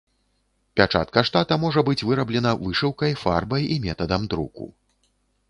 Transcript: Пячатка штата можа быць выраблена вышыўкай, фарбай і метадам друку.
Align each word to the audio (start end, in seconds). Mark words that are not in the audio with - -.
Пячатка 0.79 1.21
штата 1.29 1.57
можа 1.63 1.83
быць 1.89 2.03
выраблена 2.13 2.55
вышыўкай, 2.63 3.13
фарбай 3.27 3.63
і 3.77 3.79
метадам 3.87 4.27
друку. 4.35 4.73